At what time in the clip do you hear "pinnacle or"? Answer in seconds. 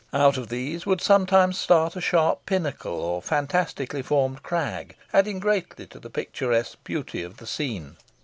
2.47-3.21